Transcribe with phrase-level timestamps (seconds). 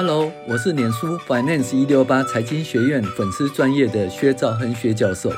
[0.00, 5.28] Hello，我是脸书 Finance 一六八财经学院粉丝专业的薛兆亨薛教授，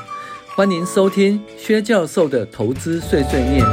[0.55, 3.65] 欢迎收听薛教授的投资碎碎念。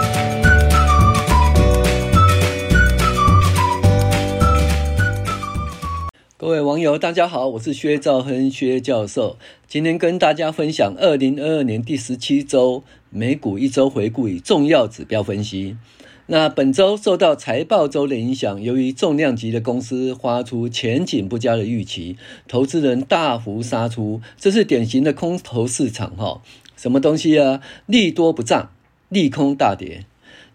[6.38, 9.36] 各位网友，大家好，我是薛兆亨薛教授，
[9.68, 15.77] 今天跟大家分享二零二二年第十七周美股一周回顾与重要指标分析。
[16.31, 26.43] 那本周受到财报周的影响，由于重量级的公司发出前景不佳的预期，投资人大幅杀出，这是典型的空头市场哈。
[26.77, 27.63] 什么东西啊？
[27.86, 28.72] 利多不涨，
[29.09, 30.05] 利空大跌。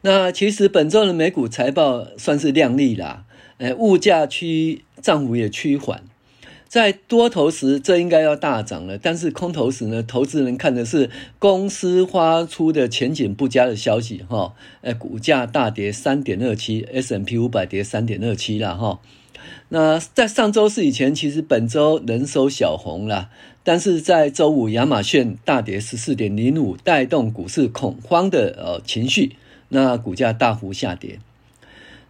[0.02, 3.26] 那其实本周的美股财报算是亮丽啦，
[3.58, 6.04] 呃，物价趋涨幅也趋缓。
[6.74, 8.98] 在多头时，这应该要大涨了。
[8.98, 19.00] 但是空头时呢，投资人看的是公司发出的前景不佳的消息，哈，呃，股价大跌三点二七，S&P 五百跌三点二七了，哈。
[19.70, 23.30] 那在上周四以前，其实本周能收小红了，
[23.64, 29.36] 但是在周五亚马逊大跌十四点零五，带动股市恐慌的呃情绪，
[29.70, 31.20] 那股价大幅下跌。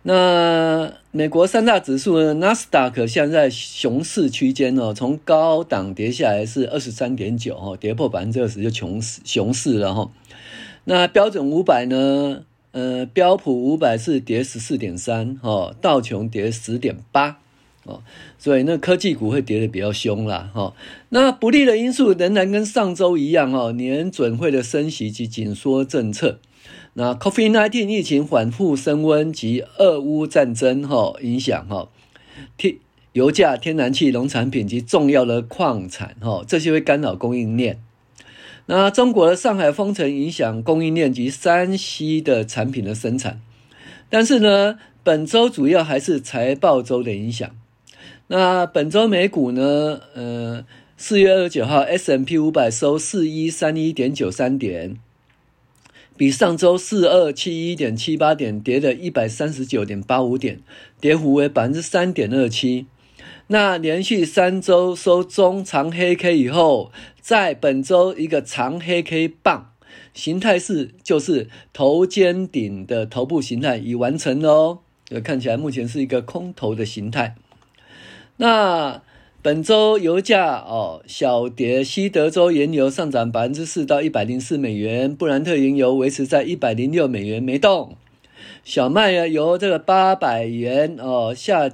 [0.06, 2.34] 那美国三大指数呢？
[2.34, 10.12] 纳斯达克现在熊市区间哦，从高档跌下来是二十三点九哦，跌破百分之二十就熊市熊市了哈。
[10.84, 12.44] 那标准五百呢？
[12.74, 17.40] 呃，标普五百是跌十四点三哦，道琼跌十点八
[17.86, 18.02] 哦，
[18.38, 20.74] 所以那科技股会跌得比较凶啦哈。
[21.10, 26.40] 那不利的因素仍然跟上周一样哦，年准会的升息及紧缩政策。
[26.94, 31.90] 那 COVID-19 疫情反复升温及俄乌战争哈影响哈，
[32.56, 32.76] 天
[33.14, 37.80] 油价、天然气、农产品及重要的矿产哈，这些会干扰供应链。
[38.68, 43.42] 那中国的上海封城影响供应链及山西的产品的生产。
[44.10, 47.50] 但是呢，本周主要还是财报周的影响。
[48.28, 50.00] 那本周美股呢？
[50.14, 50.64] 呃，
[50.96, 54.98] 四月二十九号，S&P 五百收四一三一点九三点。
[56.16, 60.60] 比上周四二七一点七八点跌了一百三十九点八五点，
[61.02, 62.86] 跌幅为百分之三点二七。
[63.48, 69.74] 那连续三周收中长黑 K 以后，在本周一个长黑 K 棒
[70.14, 74.80] 形态是就是头肩顶的头部形态已完成喽，
[75.24, 77.36] 看起来目前是一个空头的形态。
[78.38, 79.02] 那。
[79.44, 87.98] 本周油价哦小跌，西德州原油上涨百分之四到一百零四美元，布兰特原油维持在一百零六美元没动。
[88.64, 91.70] 小麦啊由这个八百元哦下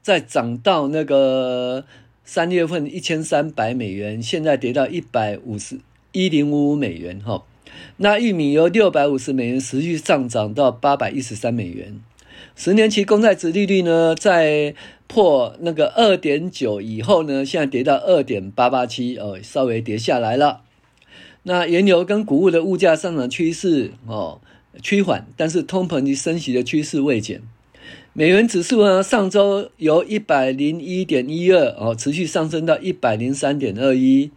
[0.00, 1.84] 再涨到那个
[2.24, 5.80] 三月份一千三百美元，现在跌到一百五十
[6.12, 7.44] 一零五五美元哈。
[7.98, 12.00] 那玉米由六百五十美元持续上涨到八百一十三美元。
[12.56, 14.74] 十年期公债殖利率呢在。
[15.10, 20.60] 破那个二点九以后呢，现在跌到二点八八七哦，稍微跌下来了。
[21.44, 24.42] 那原油跟谷物的物价上涨趋势哦
[24.82, 27.40] 趋缓，但是通膨及升息的趋势未减。
[28.12, 34.30] 美元指数呢，上周由一百零一点一二哦持续上升到一百零三点二一。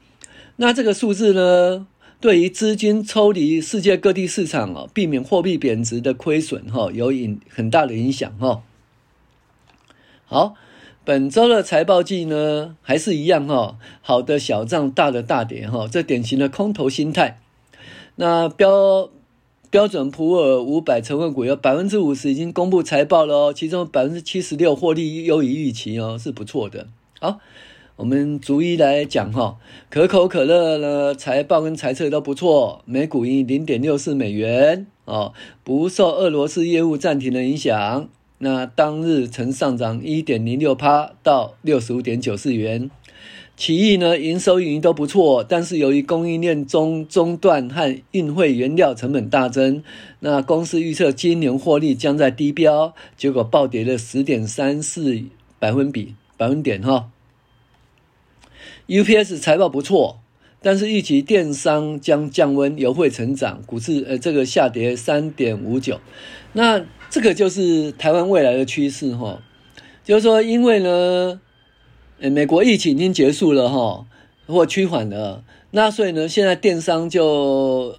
[0.55, 1.85] 那这个数字呢，
[2.21, 8.61] 对于资金抽离世界各地市场哦，避免货币贬值的亏损哈，有影很大的影响哈。
[10.25, 10.53] 好，
[11.03, 17.41] 本周的财报季呢，还是一样哈，好的小涨，大的大跌哈，这典型的空头心态。
[18.17, 19.09] 那标
[19.71, 26.87] 标准普尔五百成分股有百分之五十已经公布财报了哦，其中百分之七十六获利优于预期哦，是不错的。
[27.19, 27.39] 好，
[27.97, 29.57] 我们逐一来讲哈，
[29.89, 38.09] 可口可乐呢财报跟财测都不错，每股盈零点六四美元哦，不受俄罗斯业务暂停的影响。
[38.39, 42.89] 那当日曾上涨一点零六趴到六十五点九四元，
[43.55, 49.83] 奇异呢营收盈都不错，但是由于供应链中中断和运费原料成本大增，
[50.21, 55.21] 那公司预测今年获利将在低标，结果暴跌了十点三四
[55.59, 57.09] 百分比百分点哈。
[58.91, 60.19] UPS 财报不错，
[60.61, 65.99] 但是预期电商将降温，油会成长，股市呃这个下跌三点五九，
[66.53, 66.85] 那。
[67.13, 69.41] 这个就是台湾未来的趋势哈，
[70.01, 71.41] 就是说，因为呢，
[72.19, 74.05] 美国疫情已经结束了哈，
[74.47, 77.97] 或趋缓了，那所以呢，现在电商就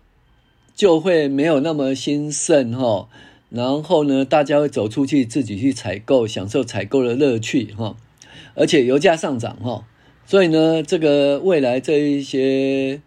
[0.75, 3.11] 就会没有那么兴盛哈，
[3.50, 7.95] 然后呢，大家会走出去自己去采购，享受采购的乐趣哈，
[8.55, 9.85] 而且油价上涨哈，
[10.27, 13.01] 所以呢，这个未来这一些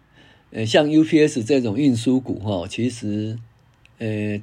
[0.52, 3.38] 呃，像 UPS 这种运输股哈，其实
[3.98, 4.40] 呃。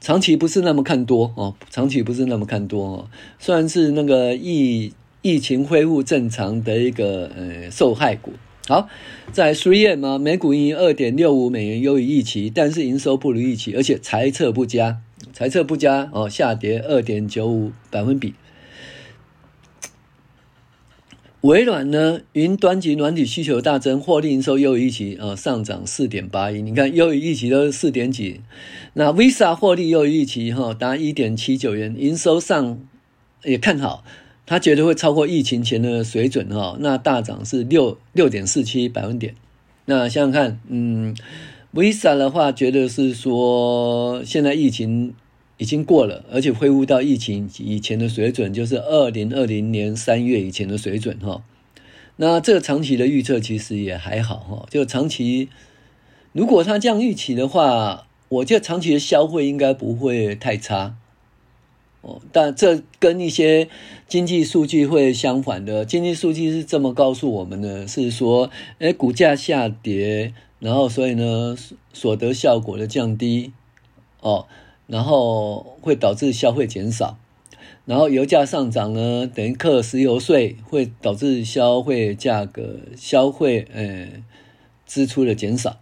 [0.00, 4.92] 长期不是那么看多哦，长期不是那么看多哦，算是那个疫
[5.22, 8.34] 疫情恢复正常的一个呃受害股。
[8.68, 8.86] 好，
[9.32, 15.00] 在 3M 啊，每股盈二点六五美元，优于预期，但是营收不如预期，而且财测不佳，
[15.32, 18.34] 财测不佳哦，下跌二点九五百分比。
[21.44, 26.62] 微软呢，云端及软体需求大增，获利营收优于预期，啊，上涨四点八一。
[26.62, 28.40] 你看优于预期都是四点几。
[28.94, 32.78] 那 Visa 获利优于预期，哈，达一点七九元，营收上
[33.42, 34.02] 也看好，
[34.46, 39.34] 他觉得会超过疫情前的水准，哈，那大涨是六六点四七百分点。
[39.84, 41.14] 那想想看，嗯
[41.74, 45.12] ，Visa 的话，觉得是说现在疫情。
[45.56, 51.42] 已经过了，而且恢复到疫情以前的水准，就是二零二零年三月以前的水准哈。
[52.16, 55.48] 那这个长期的预测其实也还好哈，就长期
[56.32, 60.96] 如果他这样预期的话，我觉得长期的消费应该不会太差
[62.00, 62.20] 哦。
[62.32, 63.68] 但这跟一些
[64.08, 71.56] 经济数据会相反的，经济数据是这么告诉我们的，是说，哎，股价下跌，然后所以呢，
[71.92, 73.52] 所得效果的降低
[74.20, 74.46] 哦。
[74.86, 77.18] 然后会导致消费减少，
[77.86, 84.08] 然后油价上涨呢，等于课石油税会导致消费价格、消费呃
[84.86, 85.78] 支出的减少。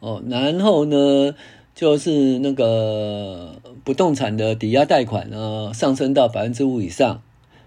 [0.00, 1.34] 哦，然后呢，
[1.74, 7.22] 就是那个不动产的抵押贷款呢上升到百分之五以上。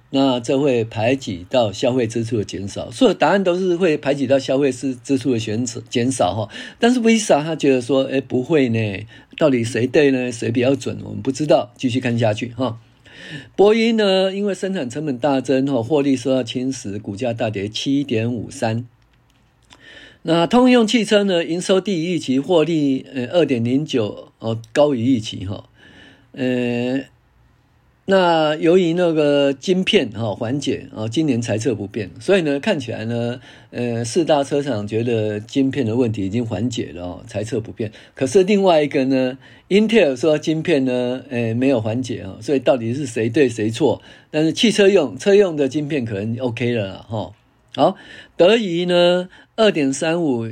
[0.10, 6.50] 那这会排挤到消费支出的减少，所有答案都是会排挤到消费支支出的减减少哈。
[6.80, 9.06] 但是 Visa 他觉得说，哎，不会呢，
[9.38, 10.32] 到底谁对呢？
[10.32, 10.98] 谁比较准？
[11.04, 12.80] 我们不知道，继续看下去哈。
[13.56, 18.86] 波音呢，因为生产成本大增哈，获利受到侵蚀，股价大跌七点五三。
[20.24, 25.70] 那通用汽车呢，营收低于预期，获利呃二点零九哦，高于预期哈，
[26.32, 27.06] 呃。
[28.10, 37.92] 那由于那个晶片哈缓解啊，今年财测不变，所以呢看起来呢，呃四大车厂觉得晶片的问题已经缓解了哦，财测不变。
[38.16, 39.38] 可是另外一个呢，
[39.68, 44.02] 英特尔说晶片呢，呃没有缓解啊，所以到底是谁对谁错？
[44.32, 47.34] 但是汽车用车用的晶片可能 OK 了哈。
[47.76, 47.98] 好，
[48.38, 49.28] 德仪呢
[49.58, 50.48] 二点三五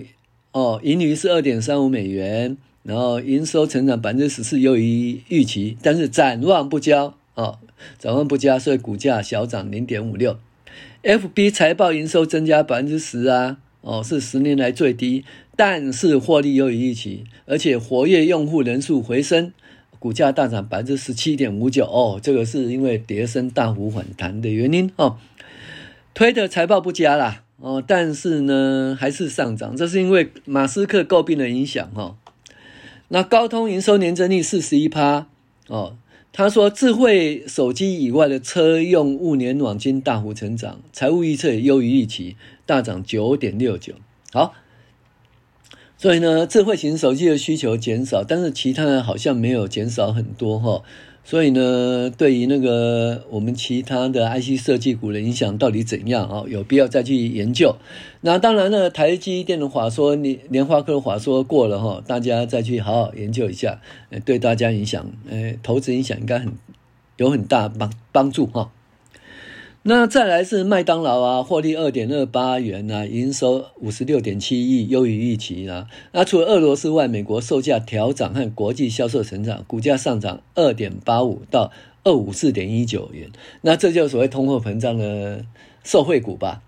[0.51, 7.13] 哦，盈余是二点三五美元，然后营收成长百分之十四，优于预期，但是展望不佳。
[7.35, 7.59] 哦，
[7.99, 10.37] 展望不佳，所以股价小涨零点五六。
[11.03, 15.23] FB 财报营收增加百分之十啊，哦，是十年来最低，
[15.55, 19.53] 但是获利优于预期，而且活跃用户人数回升，
[19.99, 21.85] 股价大涨百分之十七点五九。
[21.85, 25.17] 哦，这个是因为跌升大幅反弹的原因哦。
[26.13, 32.15] 推特财报不佳啦，哦，但是呢还是上涨，这是因为马斯克诟病的影响、哦。
[33.09, 35.27] 那高通营收年增率四十一趴
[35.67, 35.97] 哦。
[36.37, 42.35] 他说，智慧手机以外的车用物联网金大幅成长，财务预测也优于预期，
[42.65, 43.93] 大涨九点六九。
[44.33, 44.53] 好，
[45.97, 50.83] 所以呢，智慧型手机的需求减少，但是其他的好像没有减少很多哈。
[51.27, 56.43] 所以呢，对于那个我们其他的 IC 设计股的影响到底怎样啊？
[56.47, 57.75] 有必要再去研究。
[58.21, 63.81] 那当然呢，台积电的话说，你联发科的话说过了哈，大家再去好好研究一下，
[64.23, 66.53] 对大家影响，呃，投资影响应该很
[67.17, 68.71] 有很大帮帮助哈。
[69.87, 75.87] 那再来是麦当劳啊，获利二点二八元啊，营收五十六点七亿，优于预期啊。
[76.11, 81.71] 那除了俄罗斯外，美国售价调涨和国际销售成长，股价上涨二点八五到
[82.03, 83.29] 二五四点一九元。
[83.61, 85.45] 那这就是所谓通货膨胀的
[85.83, 86.63] 受惠股吧？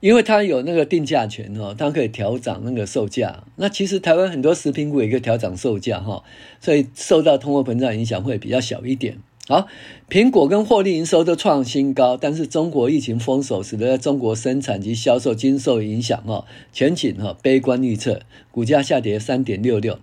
[0.00, 3.44] 因为它有那个定价权哦，它可以调涨那个售价。
[3.56, 6.22] 那其实台湾很多食品股也可以调涨售价哈，
[6.60, 9.16] 所以受到通货膨胀影响会比较小一点。
[9.48, 9.66] 好，
[10.10, 19.98] 苹果跟获利营收都创新高，但是中国疫情封锁使得中国生产及销售经受影响哦，前景哈悲观预测，股价下跌三点六六。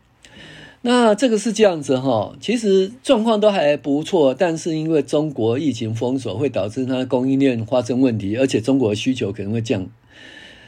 [0.81, 9.87] 那这个是这样子哈，其实状况都还不错，但是因为中国疫情封锁会导致它的供应链发生问题，而且中国的需求可能会降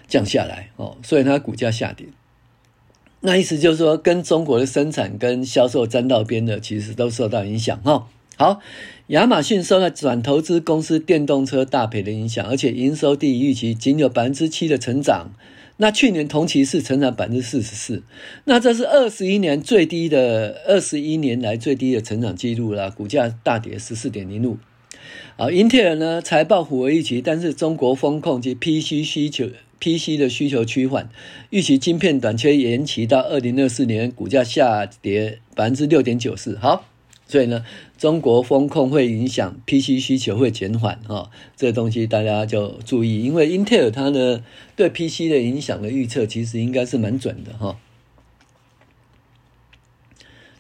[0.08, 2.06] 降下来哦，所以它股价下跌。
[3.22, 8.08] 那意思就是说，跟中国的生产跟销售沾到边的，其实都受到影响哈。
[8.38, 8.62] 好，
[9.08, 15.32] 亚马逊受到转投资公司电动车大赔的影响，而且营收低于预期，仅有百分之七的成长。
[15.77, 18.03] 那去年同期是成长百分之四十四，
[18.46, 24.58] 那这是二十一年最低的，二十一年来最低的成长记录了，股价大跌十四点零五。
[25.38, 29.48] 啊，英特尔呢财报符合预期，但是中国风控及 PC 需求
[29.79, 31.10] PC 的需求趋缓，
[31.50, 36.58] 预期晶片短缺延期到二零二四年，股价下跌百分之六点九四。
[36.58, 36.86] 好，
[37.28, 37.66] 所以呢，
[37.98, 44.44] 中国风控会影响 PC 需求会减缓哈、哦，这东西大家就注意，因为英特尔它呢
[44.76, 47.78] 对 PC 的影响的预测其实应该是蛮准的哈。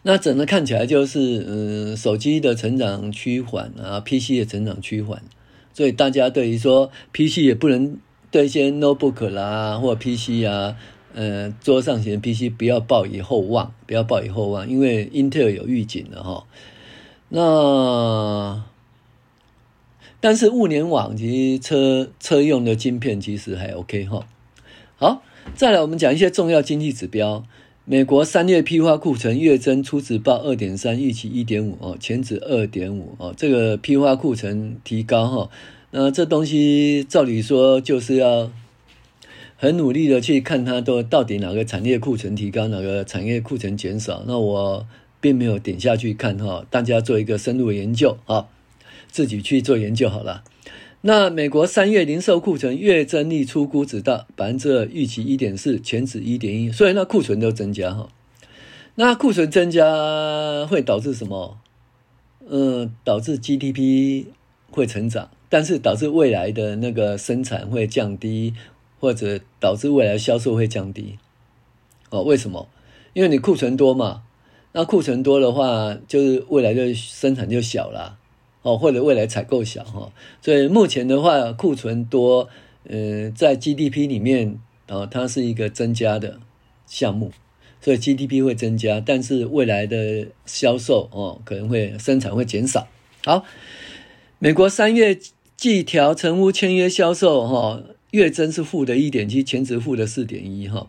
[0.03, 5.21] 那整个看起来就是，嗯、手机的成长趋缓啊，PC 的成长趋缓，
[5.73, 7.97] 所以大家对于说 PC 也不能
[8.31, 10.77] 对一些 notebook 啦或 PC 啊，
[11.17, 16.45] 呃，桌上型 PC 不要抱以厚望，不要抱以厚望，因为英特尔有预警的哈。
[17.29, 18.63] 那
[20.19, 24.27] 但是物联网及车车用的晶片其实还 OK 哈。
[24.97, 25.23] 好，
[25.55, 27.43] 再来我们讲一些重要经济指标。
[27.85, 35.49] 美国三月批发库存月增初值报二点三，预期一点五哦，前值二点五哦，这个批发库存提高哈，
[35.89, 38.51] 那这东西照理说就是要
[39.57, 44.23] 很努力的去看它都到底哪个产业库存提高，哪个产业库存减少。
[44.27, 44.87] 那我
[45.19, 48.47] 并没有点下去看哈，大家做一个深入研究啊，
[49.09, 50.43] 自己去做研究好了。
[51.01, 58.09] 那美国三月零售库存月增率出估值到百分之二，预期一点四，前值一点一，所以那库存都增加哈。
[58.95, 61.59] 那库存增加会导致什么？
[62.49, 64.25] 嗯，导致 GDP
[64.71, 68.53] 会成长，但是导致未来的那个生产会降低，
[68.99, 71.17] 或者导致未来销售会降低。
[72.09, 72.67] 哦，为什么？
[73.13, 74.23] 因为你库存多嘛，
[74.73, 78.17] 那库存多的话，就是未来的生产就小了。
[78.63, 80.11] 哦，或者未来采购小哈，
[80.41, 82.49] 所以目前的话库存多，
[82.83, 86.39] 呃，在 GDP 里面哦，它是一个增加的
[86.85, 87.31] 项目，
[87.79, 92.87] 所以 GDP 会增加，但是未来的销售哦，可能会生产会减少。
[93.23, 93.45] 好，
[94.39, 95.17] 美国三月
[95.55, 100.87] 季调成屋签约销售哈，月增是负的一点七，前值负的四点一哈，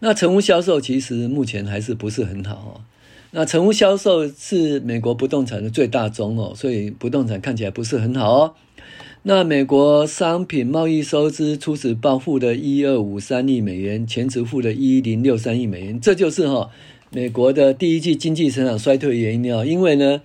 [0.00, 2.84] 那成屋销售其实目前还是不是很好哈。
[3.32, 8.54] 那成屋销售是美国不动产的最大宗哦，所以不动产看起来不是很好哦。
[9.22, 16.70] 那美国商品贸易收支初始报负的一二五三亿美元，前值负的一零六三亿美元，这就是哈
[17.10, 19.64] 美国的第一季经济成长衰退原因哦。
[19.64, 20.22] 因为呢，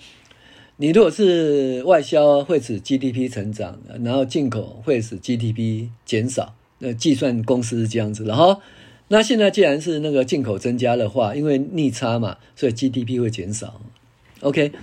[0.78, 8.60] 你如果是外销会使 GDP 成长，然后进口会使 GDP 减少，那计算公式是这样子的哈。
[9.08, 13.80] 那现在既然是那个进口增加的话，因为逆差嘛，所以 GDP 会减少。
[14.42, 14.74] OK，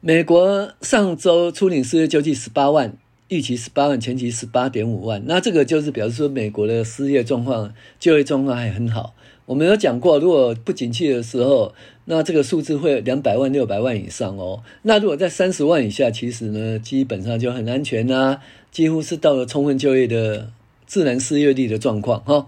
[0.00, 2.96] 美国上周初领失业救济十八万，
[3.28, 5.22] 预期十八万，前期十八点五万。
[5.26, 9.14] 那这个就是表示说美国的失业状况、就业状况还很好。
[9.46, 11.74] 我们有讲过，如果不景气的时候，
[12.06, 14.62] 那这个数字会两百万、六百万以上哦。
[14.82, 20.50] 那如果在三十万以下，其实呢，基本上就很安全呐、啊，几乎是到了充分就业的。
[20.86, 22.46] 自然失业率的状况哈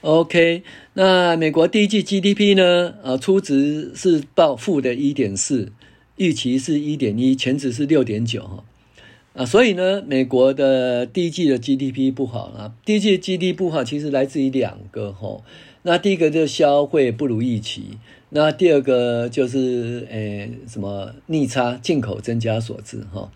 [0.00, 0.64] ，OK，
[0.94, 2.92] 那美国第一季 GDP 呢？
[3.04, 5.70] 啊，初值是报负的一点四，
[6.16, 8.64] 预期是一点一，前值是六点九哈，
[9.34, 15.40] 啊，所以呢，美国的第一季的 GDP 不好啊，第一季 GDP 不好，其实来自于两个哈，
[15.82, 17.98] 那第一个就是消费不如预期，
[18.30, 23.30] 那第二个就是诶什么逆差进口增加所致哈，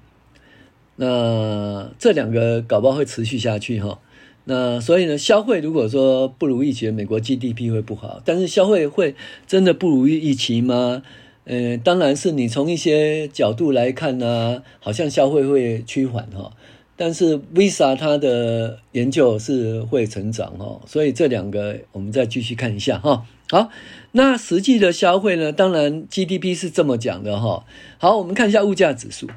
[0.96, 3.98] 那这两个搞不好会持续下去哈。
[4.44, 8.22] 那所以呢，消费如果说不如预期，美国 GDP 会不好。
[8.24, 9.16] 但是消费会
[9.48, 11.02] 真的不如预期吗？
[11.46, 16.52] 呃，当然是你从一些角度来看呢，好像消费会趋缓哈。
[16.96, 23.26] 但是 Visa 它的研究是会成长哈，所以这两个我们再继续看一下哈。
[23.48, 23.68] 好，
[24.12, 25.52] 那实际的消费呢？
[25.52, 27.64] 当然 GDP 是这么讲的哈。
[27.98, 29.28] 好，我们看一下物价指数。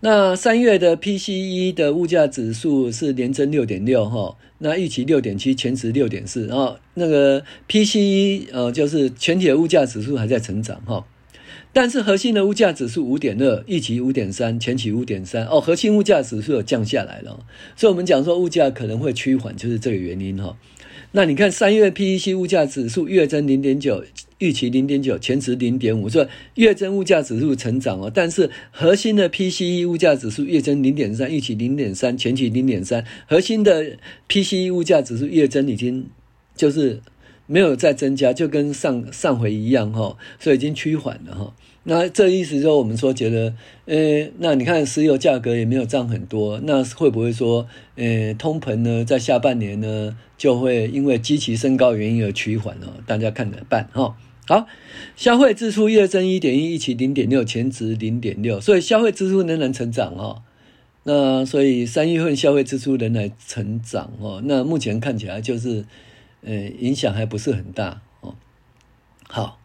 [0.00, 11.06] 那三月的 PCE 的物价指数是年增六点六哈，那预期六点七，前值六点四，然后那个 PCE 呃就是全体的物价指数还在成长哈，
[11.72, 17.44] 但是核心的物价指数五点二，预期五点三，前期五点三哦，核心物价指数有降下来了，
[17.76, 20.56] 所以我们讲说物价可能会趋缓，就是这个原因哈。
[21.12, 24.04] 那你看三月 PEC 物价指数月增零点九。
[24.38, 33.96] 预期零点九，前值零点五，所以月增物价指数成长哦，但是核心的 PCE 物价指数月增零点三，预期零点三，前期零点三，核心的
[34.28, 36.06] PCE 物价指数月增已经
[36.54, 37.00] 就是
[37.46, 41.54] 没有再增加，就跟上上回一样哈，所以已经趋缓了哈。
[41.84, 52.94] 那这意思说，我们说觉得，呃，那你看石油价格也没有涨很多，那会不会说，呃，通膨呢，在下半年呢，就会因为基期升高原因而趋缓哦？
[53.06, 54.16] 大家看怎么办哈？
[54.46, 54.66] 好，
[55.16, 60.42] 消费支出月增一点一，一起零点六，前值零点六，所以消费支出仍然成长哈。
[61.04, 65.84] 那所以三月份消费支出仍然成长哦，那目前看起来就是，
[66.44, 68.34] 呃，影响还不是很大哦。
[69.26, 69.58] 好，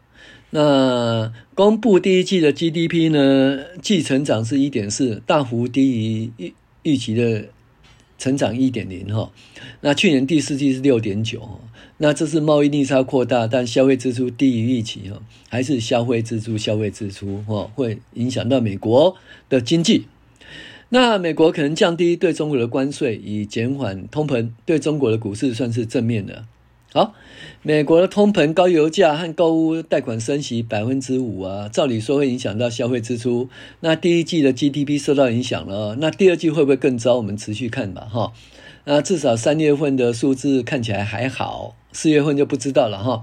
[0.51, 7.45] 那公布第一季的 GDP 呢，季成长是一点四，大幅低于预预期的
[8.17, 9.31] 成长一点零哈。
[9.81, 11.59] 那去年第四季是六点九，
[11.97, 19.17] 那这是贸易逆差扩大，但消费支出低于预期哈，还是消费支出消费支出哈，会影响到美国
[19.49, 20.07] 的经济。
[20.91, 26.45] 那美国可能降低对中国的关税，以减缓通膨，对中国的股市算是正面的。
[26.91, 27.13] 好，
[27.61, 33.47] 美国的通膨、高油价和购屋贷款升息百分之五啊，照理说会影响到消费支出。
[33.81, 37.17] 那第一季的 GDP 受到影响了，那第二季会不会更糟？
[37.17, 38.33] 我们持续看吧，哈。
[38.85, 43.21] 那至少三月份的数字看起来还好，四月份就不知道了哈。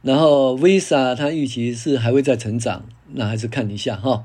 [0.00, 4.24] 然后 Visa 它预期是还会再成长，那还是看一下哈。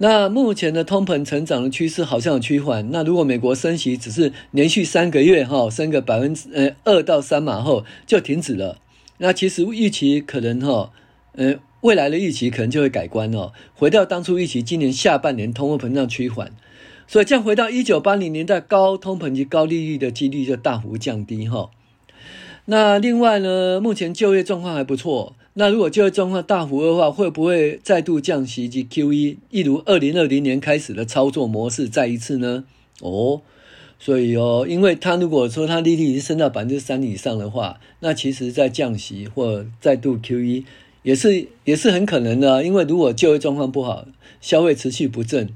[0.00, 2.90] 那目前的通膨成长的趋势好像有趋缓。
[2.92, 8.78] 那如果美国升息只是连续三个月哈升个百分之呃二到三码后就停止了，
[9.18, 10.92] 那其实预期可能哈
[11.32, 16.52] 呃未来的预期可能就会改观哦，回到当初预期今年下半年通货膨胀趋缓，
[17.08, 21.70] 所以这样回到一九八零年代高通膨及高利率的几率就大幅降低哈。
[22.66, 25.34] 那另外呢，目前就业状况还不错。
[25.60, 32.62] 那如果就业状况大幅恶化，会不会再度降息及 QE，一如二零二零年开始的操作模式再一次呢？
[33.00, 33.42] 哦，
[33.98, 40.62] 所以哦，因为他如果说他利率已经升到百分之三以上的话，那其实在降息或再度 QE
[41.02, 42.62] 也是也是很可能的。
[42.62, 44.06] 因为如果就业状况不好，
[44.40, 45.48] 消费持续不振，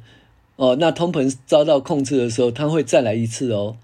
[0.57, 3.77] 哦，那通膨遭到控制的时候，他会再来一次哦。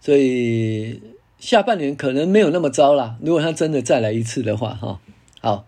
[0.00, 1.00] 所以
[1.40, 3.16] 下半年可能没有那么糟啦。
[3.20, 5.00] 如果他真的再来一次的话，哈。
[5.44, 5.66] 好，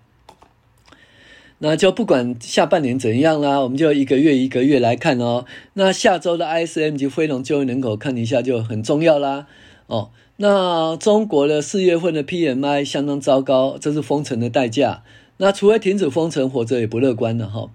[1.58, 5.44] 那就不管下半年怎样啦，我们就一个月一个月来看哦。
[5.74, 9.46] 那下周的 ISM 及非农就业人口看一下就很重要啦。
[9.86, 15.02] 哦，那中国的四月份的 PMI 相当糟糕，这是封城的代价。
[15.36, 17.68] 那除非停止封城，否则也不乐观了哈。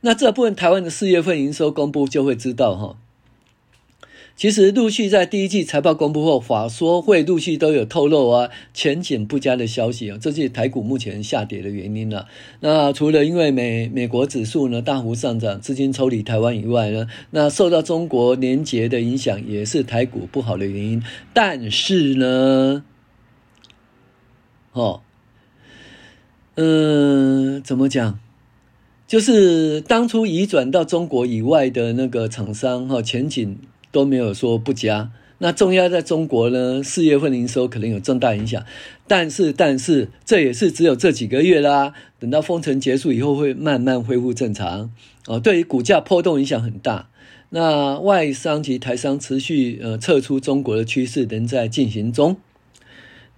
[0.00, 2.96] 那这部分台湾的四月份营收公布就会知道哈。
[4.36, 12.28] 其实陆续在第一季财报公布后，法说会陆续都有透露啊，前景不佳的消息啊，这是台股目前下跌的原因了。
[12.60, 21.02] 那除了因为美美国指数呢大幅上涨，资金抽离台湾以外呢，那受到中国年节的影响，也是台股不好的原因。
[21.32, 22.84] 但是呢，
[24.72, 25.00] 哦，
[26.56, 28.20] 嗯，怎么讲？
[29.06, 33.58] 就是当初移转到中国以外的那个厂商哈，前景。
[33.90, 38.64] 都没有说不佳，那重压在中国呢，四月份营收可能有重大影响，
[39.06, 44.90] 但是但是这也是只有这几个月啦，等到封城结束以后会慢慢恢复正常
[45.26, 45.38] 哦。
[45.38, 47.08] 对于股价波动影响很大，
[47.50, 52.36] 那外商及台商持续呃撤出中国的趋势仍在进行中。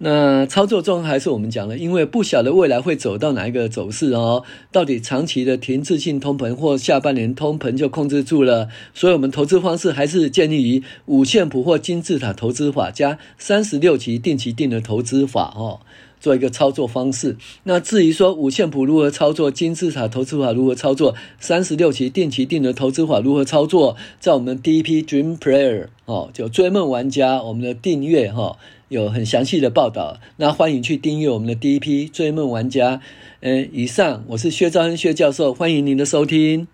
[0.01, 15.81] 那操作中还是我们讲的，因为不晓得未来会走到哪一个走势哦，到底长期的停滞性通膨或下半年通膨就控制住了，所以我们投资方式还是建立于五线谱或金字塔投资法加三十六期定期定额投资法哦，
[16.21, 17.35] 做一个操作方式。
[17.63, 28.57] 那至于说五线谱如何操作，金字塔投资法如何操作，三十六期定期定额投资法如何操作，在我们第一批 Dream Player 哦，就追梦玩家我们的订阅哈。
[28.89, 33.01] 有很详细的报道，那欢迎去订阅我们的第一批追梦玩家。
[33.39, 36.67] 嗯，以上我是薛兆恩薛教授，欢迎您的收听。